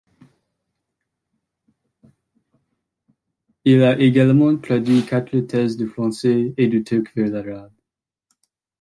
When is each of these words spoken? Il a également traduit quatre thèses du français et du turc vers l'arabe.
Il 3.65 3.83
a 3.83 3.99
également 3.99 4.57
traduit 4.57 5.05
quatre 5.05 5.37
thèses 5.41 5.77
du 5.77 5.85
français 5.85 6.55
et 6.57 6.67
du 6.67 6.83
turc 6.83 7.11
vers 7.15 7.29
l'arabe. 7.29 7.71